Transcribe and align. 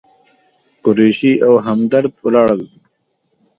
قریشي 0.83 1.33
او 1.47 1.53
همدرد 1.67 2.13
ولاړل. 2.23 2.61